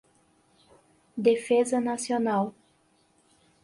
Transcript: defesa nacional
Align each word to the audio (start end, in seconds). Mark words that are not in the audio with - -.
defesa 1.27 1.79
nacional 1.79 2.45